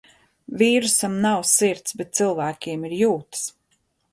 [0.61, 3.45] Vīrusam nav sirds, bet cilvēkiem ir jūtas.